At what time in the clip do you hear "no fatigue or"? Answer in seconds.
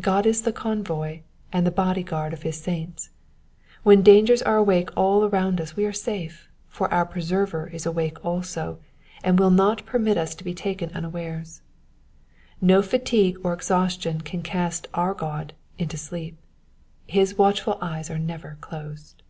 12.60-13.52